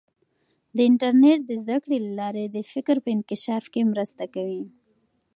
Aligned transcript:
د 0.75 0.77
انټرنیټ 0.89 1.39
د 1.45 1.51
زده 1.61 1.77
کړې 1.83 1.97
له 2.05 2.11
لارې 2.19 2.45
د 2.47 2.57
فکر 2.71 2.95
په 3.03 3.09
انکشاف 3.15 3.63
کې 3.73 3.89
مرسته 3.91 4.23
کوي. 4.35 4.63